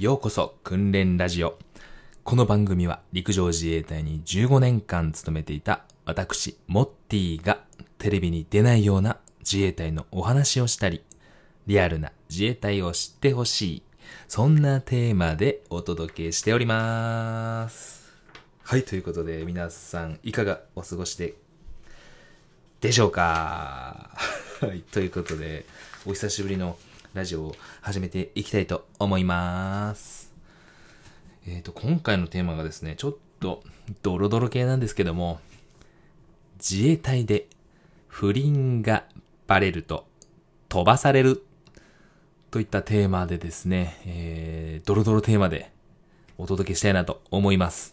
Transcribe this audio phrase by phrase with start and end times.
[0.00, 1.58] ようこそ訓練ラジオ。
[2.24, 7.58] この番組は陸上自衛隊に15年間勤めていた私、モッティが
[7.98, 11.02] テレビに出ないような自衛隊のお話をしたり、
[11.66, 13.82] リアルな自衛隊を知ってほしい。
[14.26, 18.10] そんなテーマでお届けしております。
[18.62, 21.34] はい、ということで皆さんいかがお過ごしで
[22.80, 24.16] でしょうか？
[24.66, 25.66] はい、ということで、
[26.06, 26.78] お久しぶりの
[27.12, 30.32] ラジオを始めていきたいと思います。
[31.44, 33.64] えっ、と、今回のテーマがですね、ちょっと
[34.02, 35.40] ドロドロ系なんですけども、
[36.58, 37.48] 自衛隊で
[38.06, 39.04] 不倫が
[39.48, 40.06] バレると
[40.68, 41.42] 飛ばされる
[42.52, 45.72] といったテーマでですね、えー、ドロドロテーマで
[46.38, 47.90] お届けしたいなと思います。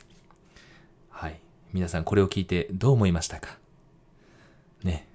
[1.09, 1.39] はい。
[1.73, 3.57] 皆さんこれを聞いてどう思いましたか？
[4.83, 5.07] ね。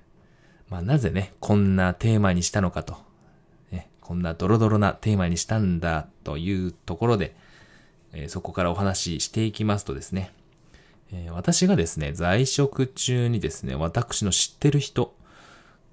[0.69, 3.12] まあなぜね、こんなテーマにしたのかと。
[4.03, 7.35] こんなドロドロなテーマにしたんだというところで、
[8.13, 10.33] えーそこからお話ししていきますとですね、
[11.13, 15.15] えー私がですね、在職中にですね、私の知ってる人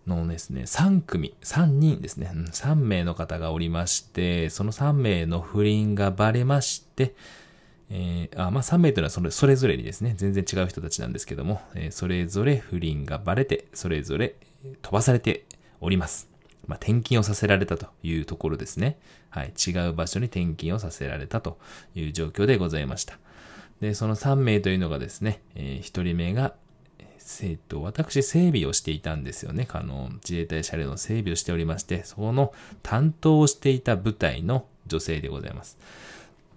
[0.08, 7.16] のですね、3組、3人ですね、3名の方がおりまして、その3名の不倫がバレまして、
[7.92, 14.36] えーあまあ、3名というのはそれそれぞれにですね、全然違う人たちなんですけども、えーそれぞれ不倫がバレて、それぞれ
[14.82, 15.46] 飛ばされて
[15.80, 16.28] おります。
[16.68, 19.00] まあ、転勤をさせられたというところですね。
[19.30, 19.54] はい。
[19.68, 21.58] 違う場所に転勤をさせられたと
[21.96, 23.18] いう状況でございました。
[23.82, 26.54] で、その3名というのがですね、え1人目が、
[27.00, 29.68] えーえっと、私整備をしていたんですよね。
[29.72, 35.78] あの、自衛隊車両の整備をしておりまして、その担当をしていた部隊の女性でございます。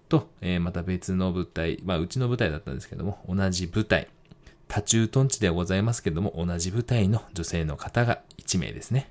[0.08, 4.08] と、えーまた別の部隊、まあ、うちの部隊だったんですけども、同じ部隊、
[4.68, 9.10] 多駐屯地ではございますけども、同じ部隊の女性の方が1名ですね。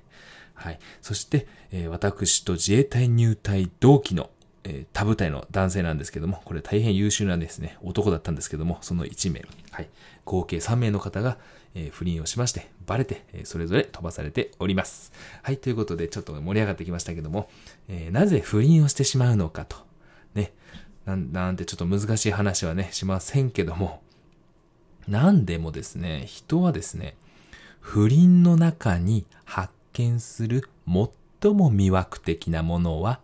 [0.54, 0.78] はい。
[1.00, 4.30] そして、えー私と自衛隊入隊同期の、
[4.64, 9.88] えー他部隊の男性なんですけども、これ大変優秀なですね、男だったんですけども、その1名、はい。
[10.24, 11.38] 合計3名の方が、
[11.74, 15.12] えー不倫をしまして、バレて、えそれぞれ飛ばされております。
[15.42, 15.58] はい。
[15.58, 17.48] ということで、ちょっと盛り上がってきましたけども、
[17.88, 19.76] えなぜ不倫をしてしまうのかと。
[20.34, 20.52] ね。
[21.04, 24.02] なんなんてちょっと難しい話はね、しませんけども、
[25.08, 27.16] なんでもですね、人はですね、
[27.80, 33.20] 不倫の中に発見する最も魅惑的なものは、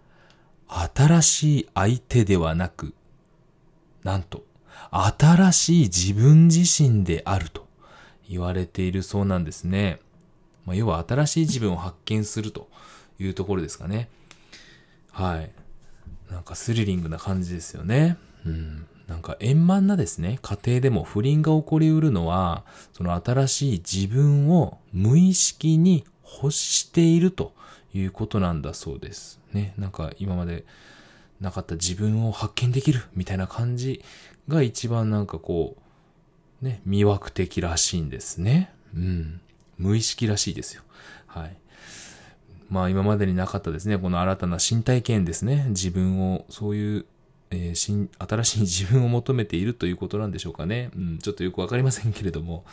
[0.68, 2.94] 新しい相手ではなく、
[4.04, 4.44] なんと、
[4.90, 7.66] 新しい自分自身であると
[8.28, 10.00] 言われているそうなんですね。
[10.64, 12.68] まあ、要は新しい自分を発見すると
[13.18, 14.08] いうところですかね。
[15.10, 15.50] はい。
[16.30, 18.18] なんかスリリングな感じですよね。
[18.44, 18.86] うん。
[19.06, 26.04] なんか円満なですね、家庭でも不倫が起こりうるのは、その新しい自分を無意識に
[26.42, 27.52] 欲していると
[27.94, 29.40] いうことなんだそうです。
[29.52, 29.74] ね。
[29.78, 30.64] なんか今まで
[31.40, 34.02] なかった自分を発見できるみたいな感じ
[34.48, 35.76] が一番なんかこ
[36.62, 38.70] う、ね、魅惑的らしいんですね。
[38.94, 39.40] うん。
[39.78, 40.82] 無意識らしいですよ。
[41.26, 41.56] はい。
[42.68, 45.66] まあ今までになかったですね、この新たな新体験ですね。
[45.68, 47.06] 自分を、そういう、
[47.50, 50.90] えー新、新しい自分を求めているということなんでしょうかね。
[50.96, 52.64] うん、ちょっとよくわかりませんけれども。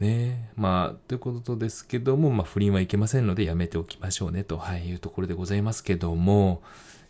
[0.00, 6.62] ねまあ、ということですけども、まあ不倫はいけませんのでやめておきましょうね、と、はい、いうところでございますけども、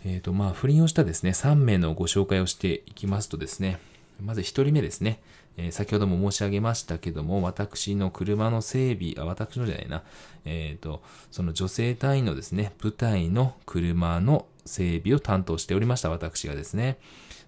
[0.04, 3.78] えっ、と、まあ不倫をしたですね、3名のご紹介をしていきますとですね、
[4.22, 5.20] まず1人目ですね。
[5.56, 10.02] えー先ほども申し上げましたけども、私の車の整備、あ、私のじゃないな、
[10.44, 16.98] えっ、と、その女性隊員のですね、部隊の車の整備を担当しておりました、私がですね。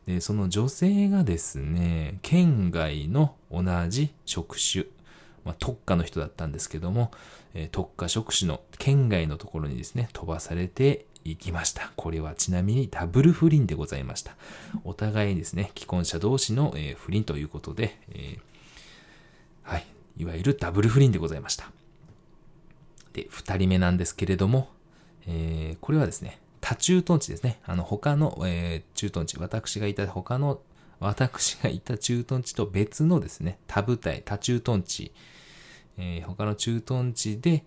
[0.06, 4.87] で、その女性がですね、県外の同じ職種、
[5.48, 7.10] まあ、特化の人だったんですけども、
[7.54, 11.91] えー特化職種の県外のところにですね、飛ばされていきました。
[11.97, 14.37] これはちなみにダブル不倫でございました。
[14.84, 18.38] お互いですね、既婚者同士の、えー不倫ということで、えー
[19.62, 19.87] はい、
[20.19, 21.70] いわゆるダブル不倫でございました。
[23.14, 24.69] で、二人目なんですけれども、
[25.26, 27.58] えーこれはですね、多駐屯地ですね。
[27.64, 30.61] あの、他の、えー駐屯地、私がいた他の、
[31.00, 35.12] 私がいた駐屯地と別のですね、他部隊、多駐屯地、
[35.98, 37.64] えー他の駐屯地で、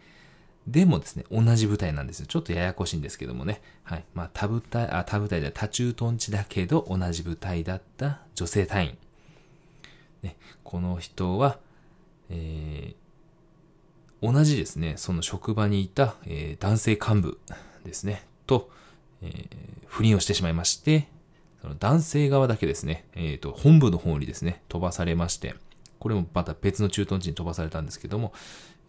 [0.67, 2.27] でもですね、同じ部隊なんですよ。
[2.27, 3.61] ちょっとややこしいんですけどもね。
[3.83, 4.03] はい。
[4.13, 8.97] まあ、他部隊、あ、他部隊では多駐屯地だけど、同じ部隊だった女性隊員。
[10.21, 11.59] ね、この人は、
[12.29, 13.01] えー
[14.23, 17.39] 同じですね、その職場にいた、えー男性幹部
[17.83, 18.69] ですね、と、
[19.23, 19.47] えー
[19.87, 21.07] 不倫をしてしまいまして、
[21.61, 25.55] その男性側だけですね、えっ、と、本部の方にですね、飛ばされまして、
[26.01, 28.33] これもまた別の駐屯地に飛ばされたんですけども、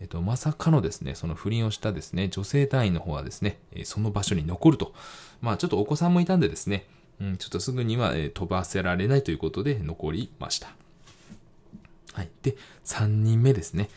[0.00, 4.94] えっ、と、まさかのですね、その不倫をしたですね、女性隊員の方はですね、その場所に残ると。
[5.42, 6.86] まあ、ちょっとお子さんもいたんでですね、
[7.20, 10.74] うん、ちょっとすぐには、飛ばせられないということで残りました。
[12.14, 12.30] はい。
[12.40, 12.56] で、
[12.86, 13.90] 3人目ですね。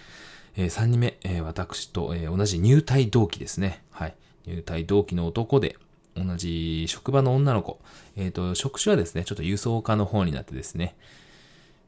[0.57, 3.81] えー、3人目、えー、私と、えー、同じ入隊同期ですね。
[3.91, 4.15] はい。
[4.45, 5.77] 入隊同期の男で、
[6.17, 7.79] 同じ職場の女の子。
[8.17, 10.97] えっ、と、職種はですね、ちょっと輸送課の方になってですね、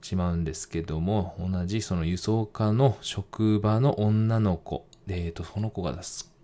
[0.02, 4.86] しまうんですけども、同じその輸送課の職場の女の子。
[5.08, 5.94] えっ、と、その子が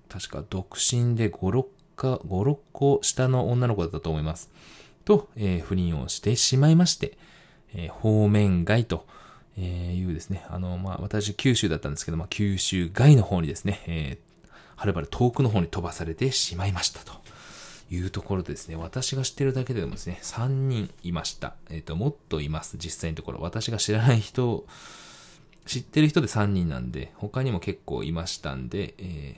[0.09, 1.65] 確か独身で5、6
[1.95, 4.49] か、5、6個下の女の子だったと思います。
[5.05, 7.17] と、え不倫をしてしまいまして、
[7.75, 9.05] え方面外と、
[9.57, 17.22] えー、いうですね、あの、まあ、私、九州だったんですけど、まあ、九州外の方にですね、えー、はるばる遠くの方に飛ばされてしまいましたと
[17.93, 21.55] いうところですね、私が知ってるだけでもですね、3人いました。
[21.69, 23.39] えっ、ー、と、もっといます、実際のところ。
[23.41, 24.65] 私が知らない人、
[25.65, 29.37] 知ってる人で3人なんで、他にも結構いましたんで、え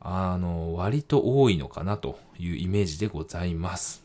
[0.00, 4.04] ー、あの、割と多いのかなというイメージでございます。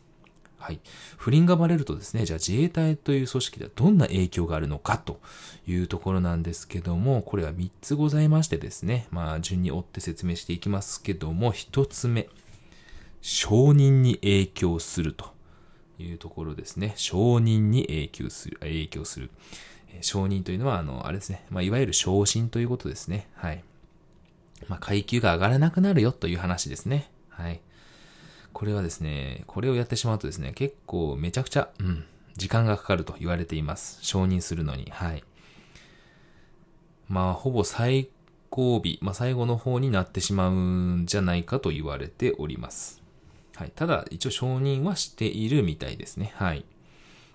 [0.58, 0.80] はい。
[1.18, 5.20] 不倫がバレるとですね、じゃあ自衛隊という組織ではどんな影響があるのかと
[5.68, 12.30] いうところなんですけども、これは3つございましてですね、まあ順に追って説明していきますけども、1つ目、
[13.28, 15.34] 承認に影響すると
[15.98, 16.94] いうところですね。
[16.96, 19.32] 承認に影響する、影響する。
[20.02, 23.28] 承認というのは、あの、あれですね、まあいわゆる昇進ということですね。
[23.34, 23.64] はい。
[24.68, 27.10] まあ階級が上がらなくなるよという話ですね。
[27.30, 27.62] はい。
[28.54, 32.06] これはですね、これをやってしまうとですね、結構めちゃくちゃ、うん、
[32.38, 33.98] 時間がかかると言われています。
[34.04, 34.92] 承認するのに。
[34.92, 35.24] はい。
[37.10, 38.08] まあ、ほぼ最
[38.52, 43.05] 後尾、まあ、最後の方になってしまうんじゃないかと言われております。
[43.56, 43.72] はい。
[43.76, 46.34] ただ、一応承認はしているみたいですね。
[46.36, 46.66] はい。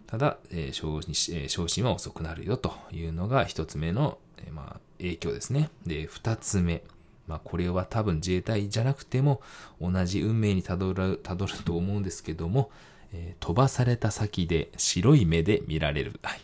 [0.06, 5.70] ただ、えー、昇進、えー、昇進は遅くなるよというのが一つ目の、えー、まあ、影響ですね。
[5.86, 6.82] で、二つ目。
[7.26, 9.40] まあこれは多分自衛隊じゃなくても
[9.80, 12.72] 同じ運命にたどる、たどると思うんですけども、
[13.12, 16.18] えー、飛ばされた先で白い目で見られる。
[16.22, 16.40] はい。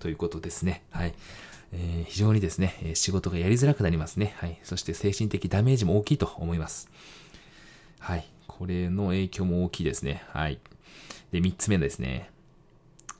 [0.00, 0.82] ということですね。
[0.90, 1.14] はい。
[1.72, 4.34] えー、非常にですね、え仕事がやりづらくなりますね。
[4.38, 4.58] はい。
[4.62, 6.90] そして精神的ダメージも大きいと思います。
[7.98, 8.31] はい。
[8.46, 10.24] これの影響も大きいですね。
[10.28, 10.60] はい。
[11.30, 12.30] で、三つ目ですね。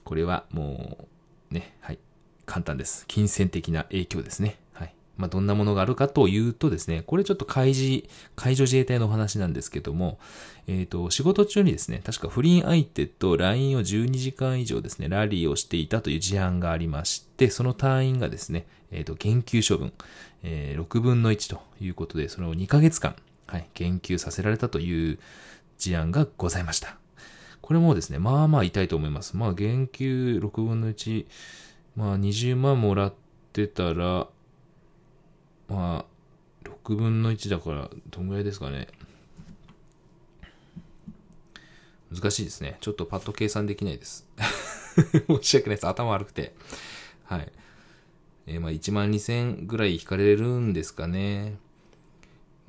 [0.04, 1.06] これはも
[1.50, 1.98] う、ね、はい。
[2.46, 3.04] 簡単です。
[3.06, 4.58] 金銭的な影響ですね。
[4.72, 10.18] はいまあ、どんなものがあるかというとですね、これちょっと海事、海上自衛隊のお話なんですけども、
[10.66, 19.92] えっ、ー、と、仕事中にですね、確か不倫相手と LINE を12時間以上ですね、ラリーをしていたという事案がありまして、その隊員がですね、えっ、ー、と、減給処分、
[20.42, 23.14] えー、6分の1ということで、それを2ヶ月間、
[23.46, 25.18] はい、減給させられたという
[25.78, 26.96] 事案がございました。
[27.60, 29.36] これもですね、まあまあ痛いと思います。
[29.36, 31.26] まあ、減給6分の1、
[31.96, 33.14] まあ20万もらっ
[33.52, 34.26] てたら、
[35.68, 36.04] まあ、
[36.64, 38.88] 6分の1だから、どんぐらいですかね。
[42.12, 42.76] 難しいですね。
[42.80, 44.26] ちょっとパッと計算できないです。
[45.26, 45.86] 申し訳ないです。
[45.86, 46.54] 頭悪くて。
[47.24, 47.52] はい。
[48.46, 51.56] えー、まあ、1万2000ぐらい引かれるんですかね。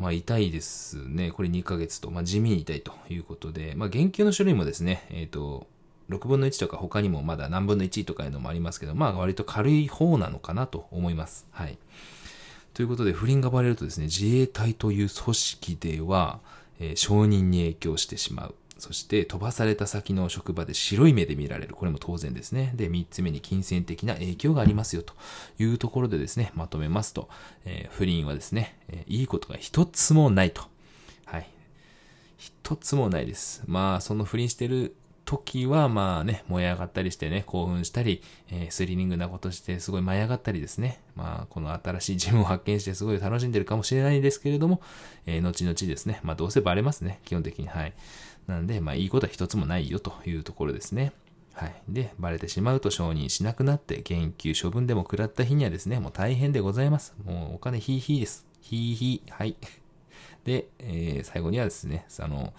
[0.03, 1.31] まあ、痛いですね。
[1.31, 2.11] これ2ヶ月と。
[2.11, 5.65] まあ、地味に痛いということで、まあ、減給の種類もですね、えっ、ー、と、
[6.09, 11.47] 6分の1とか他にもまだ何分の1とかいうのもありますけど、まあ、割と軽い方なのかなと思います。
[11.51, 11.77] はい。
[12.73, 16.41] ということで、不倫がバレるとですね、自衛隊という組織では、
[16.81, 18.55] えー、承認に影響してしまう。
[18.83, 21.73] そして飛ばされた先の職場で白い目で見られる。
[21.73, 22.73] これも当然ですね。
[22.75, 25.13] で、三つ目に金銭的な影響がありますよと
[25.57, 27.29] いうところでですね、まとめますと、
[27.63, 30.63] えー、不倫はですね、えー、いいことが一つもないと。
[31.23, 31.47] はい。
[32.37, 33.63] 一つもないです。
[33.67, 34.93] まあ、その不倫してる
[35.25, 40.99] 時は、まあね、燃え上がったりしてね、興奮したり、えー、スリリングなことしてすごい舞い上がったりですね。
[41.15, 44.81] まあ、この新しいジムを発見してすごい楽しんでるかもしれないですけれども、
[45.25, 47.67] えー、後々ですね、まあどうせバレますね、基本的に。
[47.67, 47.93] はい。
[48.47, 51.13] なんで、まあいいことは一つもないよというところですね。
[51.53, 51.75] はい。
[51.87, 57.15] で、バレてしまうと承認しなくなって、減給処分でも食らった日にはですね、もう大変でございます。
[57.23, 58.45] もうお金ヒーヒーです。
[58.61, 59.31] ヒーヒー。
[59.31, 59.55] はい。
[60.45, 62.53] で、えー、最後にはですね、あの、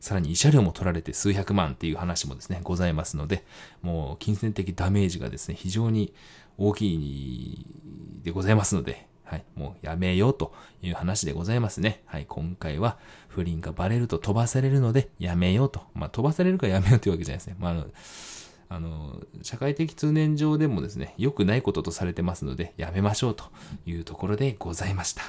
[0.00, 3.44] さらに慰謝料も取られて数百万っていう話もですね、ございますので、
[3.82, 6.14] もう金銭的ダメージがですね、非常に
[6.56, 7.66] 大きい
[8.22, 12.02] でございますので、はい、もうやめようという話でございますね。
[12.06, 12.96] はい、今回は
[13.28, 15.82] 不倫がバレると飛ばされるのでやめようと。
[15.94, 17.56] まあ飛ばされるからやめようというわけじゃないですね。
[17.58, 17.86] まああの、
[18.70, 23.44] あの、社会的通念上でもですね、良くないこととされてますので、やめましょうと
[23.84, 25.22] いうところでございました。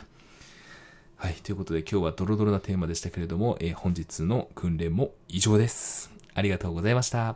[1.17, 1.33] はい。
[1.33, 6.09] ということで今日はドロドロなテーマでしたけれども、えー、本日の訓練も以上です。
[6.33, 7.35] ありがとうございました。